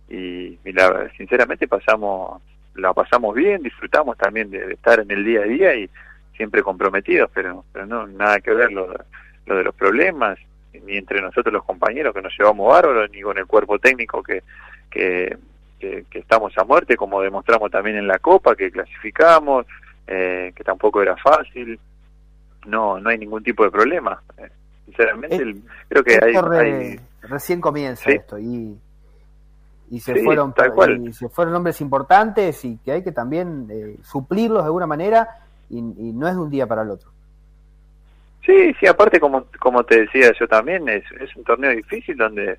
y, 0.08 0.58
la, 0.72 1.08
sinceramente 1.16 1.68
pasamos 1.68 2.42
la 2.74 2.92
pasamos 2.92 3.34
bien, 3.34 3.62
disfrutamos 3.62 4.16
también 4.16 4.50
de, 4.50 4.72
estar 4.72 5.00
en 5.00 5.10
el 5.10 5.24
día 5.24 5.40
a 5.40 5.44
día 5.44 5.74
y 5.74 5.90
siempre 6.36 6.62
comprometidos, 6.62 7.30
pero 7.34 7.64
pero 7.72 7.86
no 7.86 8.06
nada 8.06 8.40
que 8.40 8.52
ver 8.52 8.72
lo, 8.72 8.88
lo 9.46 9.56
de 9.56 9.64
los 9.64 9.74
problemas 9.74 10.38
ni 10.84 10.96
entre 10.96 11.20
nosotros 11.20 11.52
los 11.52 11.64
compañeros 11.64 12.14
que 12.14 12.22
nos 12.22 12.32
llevamos 12.38 12.72
bárbaros 12.72 13.10
ni 13.10 13.20
con 13.20 13.36
el 13.36 13.46
cuerpo 13.46 13.78
técnico 13.78 14.22
que, 14.22 14.42
que 14.90 15.36
que, 15.78 16.06
estamos 16.12 16.56
a 16.58 16.64
muerte, 16.64 16.96
como 16.96 17.20
demostramos 17.20 17.70
también 17.70 17.96
en 17.96 18.06
la 18.06 18.18
Copa, 18.18 18.56
que 18.56 18.70
clasificamos, 18.70 19.66
eh, 20.06 20.52
que 20.54 20.64
tampoco 20.64 21.02
era 21.02 21.16
fácil. 21.16 21.78
No, 22.66 22.98
no 22.98 23.10
hay 23.10 23.18
ningún 23.18 23.42
tipo 23.42 23.64
de 23.64 23.70
problema. 23.70 24.20
Eh, 24.36 24.48
sinceramente, 24.86 25.56
creo 25.88 26.04
que 26.04 26.18
hay, 26.22 27.00
Recién 27.22 27.60
comienza 27.60 28.10
esto 28.10 28.38
y, 28.38 28.76
y 29.90 30.00
se 30.00 30.22
fueron 30.22 30.54
y 31.06 31.12
se 31.12 31.28
fueron 31.28 31.54
hombres 31.54 31.80
importantes 31.80 32.64
y 32.64 32.78
que 32.78 32.92
hay 32.92 33.02
que 33.02 33.12
también 33.12 33.68
eh, 33.70 33.96
suplirlos 34.02 34.62
de 34.62 34.66
alguna 34.66 34.86
manera 34.86 35.28
y, 35.70 35.80
no 35.80 36.26
es 36.26 36.34
de 36.34 36.40
un 36.40 36.50
día 36.50 36.66
para 36.66 36.82
el 36.82 36.90
otro. 36.90 37.10
Sí, 38.44 38.74
sí, 38.80 38.86
aparte 38.86 39.20
como, 39.20 39.44
como 39.58 39.84
te 39.84 40.00
decía 40.00 40.32
yo 40.38 40.48
también, 40.48 40.88
es, 40.88 41.04
es 41.20 41.34
un 41.36 41.44
torneo 41.44 41.70
difícil 41.70 42.16
donde 42.16 42.58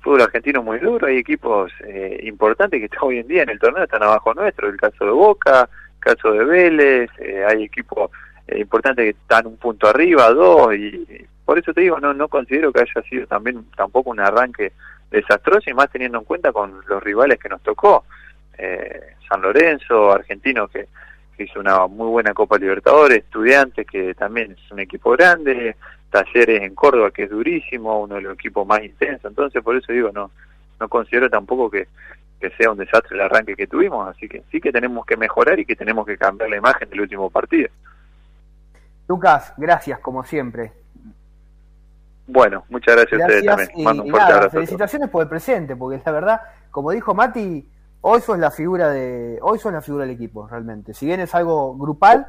fútbol 0.00 0.22
argentino 0.22 0.62
muy 0.62 0.78
duro, 0.78 1.06
hay 1.06 1.18
equipos 1.18 1.72
eh, 1.86 2.20
importantes 2.24 2.78
que 2.78 2.86
están 2.86 3.00
hoy 3.02 3.18
en 3.18 3.28
día 3.28 3.42
en 3.42 3.50
el 3.50 3.58
torneo, 3.58 3.84
están 3.84 4.02
abajo 4.02 4.34
nuestro, 4.34 4.68
el 4.68 4.76
caso 4.76 5.04
de 5.04 5.10
Boca, 5.10 5.68
el 5.94 6.00
caso 6.00 6.32
de 6.32 6.44
Vélez, 6.44 7.10
eh, 7.18 7.44
hay 7.46 7.64
equipos 7.64 8.10
eh, 8.46 8.60
importantes 8.60 9.04
que 9.04 9.10
están 9.10 9.46
un 9.46 9.56
punto 9.56 9.88
arriba, 9.88 10.30
dos, 10.30 10.74
y, 10.74 11.26
por 11.44 11.58
eso 11.58 11.74
te 11.74 11.80
digo, 11.80 11.98
no 11.98 12.14
no 12.14 12.28
considero 12.28 12.72
que 12.72 12.80
haya 12.80 13.08
sido 13.08 13.26
también 13.26 13.64
tampoco 13.76 14.10
un 14.10 14.20
arranque 14.20 14.72
desastroso, 15.10 15.68
y 15.70 15.74
más 15.74 15.90
teniendo 15.90 16.18
en 16.18 16.24
cuenta 16.24 16.52
con 16.52 16.82
los 16.86 17.02
rivales 17.02 17.38
que 17.38 17.48
nos 17.48 17.62
tocó, 17.62 18.04
San 19.28 19.40
Lorenzo, 19.40 20.12
Argentino 20.12 20.68
que, 20.68 20.86
que 21.36 21.44
hizo 21.44 21.60
una 21.60 21.86
muy 21.86 22.08
buena 22.08 22.34
Copa 22.34 22.58
Libertadores, 22.58 23.18
Estudiantes 23.18 23.86
que 23.86 24.14
también 24.14 24.52
es 24.52 24.70
un 24.70 24.80
equipo 24.80 25.12
grande, 25.12 25.76
Talleres 26.10 26.62
en 26.62 26.74
Córdoba, 26.74 27.10
que 27.10 27.22
es 27.22 27.30
durísimo, 27.30 28.02
uno 28.02 28.16
de 28.16 28.22
los 28.22 28.34
equipos 28.34 28.66
más 28.66 28.82
intensos. 28.82 29.30
Entonces, 29.30 29.62
por 29.62 29.76
eso 29.76 29.92
digo, 29.92 30.10
no 30.12 30.30
no 30.80 30.88
considero 30.88 31.28
tampoco 31.30 31.70
que, 31.70 31.86
que 32.40 32.50
sea 32.50 32.72
un 32.72 32.78
desastre 32.78 33.14
el 33.14 33.20
arranque 33.20 33.54
que 33.54 33.66
tuvimos. 33.66 34.08
Así 34.08 34.28
que 34.28 34.42
sí 34.50 34.60
que 34.60 34.72
tenemos 34.72 35.04
que 35.06 35.16
mejorar 35.16 35.60
y 35.60 35.66
que 35.66 35.76
tenemos 35.76 36.06
que 36.06 36.16
cambiar 36.16 36.50
la 36.50 36.56
imagen 36.56 36.88
del 36.88 37.02
último 37.02 37.30
partido. 37.30 37.68
Lucas, 39.06 39.52
gracias 39.56 40.00
como 40.00 40.24
siempre. 40.24 40.72
Bueno, 42.32 42.64
muchas 42.68 42.94
gracias, 42.94 43.20
a 43.20 43.24
ustedes 43.24 43.44
también. 43.44 44.06
Y, 44.06 44.50
felicitaciones 44.50 45.08
por 45.08 45.22
el 45.22 45.28
presente, 45.28 45.74
porque 45.74 46.00
la 46.04 46.12
verdad, 46.12 46.40
como 46.70 46.92
dijo 46.92 47.12
Mati, 47.12 47.68
hoy 48.02 48.20
sos 48.20 48.38
la 48.38 48.52
figura 48.52 48.88
de, 48.88 49.38
hoy 49.42 49.58
sos 49.58 49.72
la 49.72 49.82
figura 49.82 50.04
del 50.06 50.14
equipo, 50.14 50.46
realmente. 50.46 50.94
Si 50.94 51.06
bien 51.06 51.18
es 51.18 51.34
algo 51.34 51.76
grupal, 51.76 52.26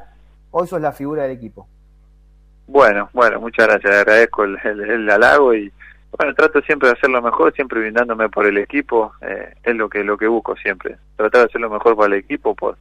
hoy 0.50 0.66
sos 0.66 0.80
la 0.80 0.90
figura 0.90 1.22
del 1.22 1.32
equipo. 1.32 1.68
Bueno, 2.66 3.10
bueno, 3.12 3.40
muchas 3.40 3.68
gracias, 3.68 3.94
agradezco 3.94 4.42
el, 4.42 4.58
el, 4.64 5.08
halago 5.08 5.54
y 5.54 5.72
bueno, 6.18 6.34
trato 6.34 6.60
siempre 6.62 6.88
de 6.88 6.94
hacer 6.94 7.10
lo 7.10 7.22
mejor, 7.22 7.52
siempre 7.54 7.80
brindándome 7.80 8.28
por 8.28 8.46
el 8.46 8.58
equipo, 8.58 9.12
eh, 9.20 9.54
es 9.62 9.76
lo 9.76 9.88
que 9.88 10.02
lo 10.02 10.18
que 10.18 10.26
busco 10.26 10.56
siempre, 10.56 10.96
tratar 11.16 11.42
de 11.42 11.46
hacer 11.46 11.60
lo 11.60 11.70
mejor 11.70 11.94
para 11.96 12.08
el 12.08 12.20
equipo 12.20 12.54
por 12.54 12.76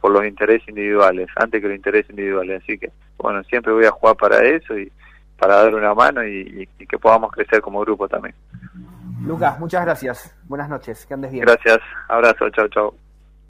por 0.00 0.12
los 0.12 0.24
intereses 0.24 0.66
individuales, 0.68 1.28
antes 1.36 1.60
que 1.60 1.68
los 1.68 1.76
intereses 1.76 2.08
individuales, 2.10 2.62
así 2.62 2.78
que 2.78 2.90
bueno, 3.18 3.42
siempre 3.44 3.72
voy 3.72 3.84
a 3.84 3.90
jugar 3.90 4.16
para 4.16 4.42
eso 4.44 4.78
y 4.78 4.90
para 5.40 5.56
dar 5.56 5.74
una 5.74 5.94
mano 5.94 6.22
y, 6.24 6.68
y 6.78 6.86
que 6.86 6.98
podamos 6.98 7.32
crecer 7.32 7.60
como 7.62 7.80
grupo 7.80 8.06
también. 8.06 8.34
Lucas, 9.24 9.58
muchas 9.58 9.84
gracias, 9.84 10.36
buenas 10.44 10.68
noches, 10.68 11.04
que 11.06 11.14
andes 11.14 11.32
bien. 11.32 11.44
Gracias, 11.44 11.78
abrazo, 12.08 12.48
chao, 12.50 12.68
chao. 12.68 13.09